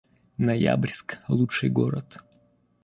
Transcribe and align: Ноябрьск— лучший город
Ноябрьск— 0.39 1.19
лучший 1.35 1.69
город 1.69 2.17